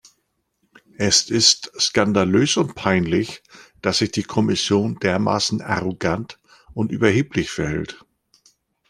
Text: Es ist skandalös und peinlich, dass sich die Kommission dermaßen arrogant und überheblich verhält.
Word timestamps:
Es 0.97 1.29
ist 1.29 1.73
skandalös 1.79 2.57
und 2.57 2.73
peinlich, 2.73 3.43
dass 3.83 3.99
sich 3.99 4.11
die 4.11 4.23
Kommission 4.23 4.95
dermaßen 4.97 5.61
arrogant 5.61 6.39
und 6.73 6.91
überheblich 6.91 7.51
verhält. 7.51 8.03